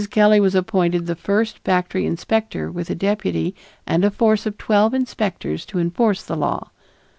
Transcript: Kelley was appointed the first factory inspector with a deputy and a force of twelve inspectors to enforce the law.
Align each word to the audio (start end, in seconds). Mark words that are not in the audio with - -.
Kelley 0.09 0.39
was 0.39 0.55
appointed 0.55 1.05
the 1.05 1.15
first 1.15 1.59
factory 1.59 2.07
inspector 2.07 2.71
with 2.71 2.89
a 2.89 2.95
deputy 2.95 3.53
and 3.85 4.03
a 4.03 4.09
force 4.09 4.47
of 4.47 4.57
twelve 4.57 4.95
inspectors 4.95 5.63
to 5.67 5.77
enforce 5.77 6.23
the 6.23 6.35
law. 6.35 6.71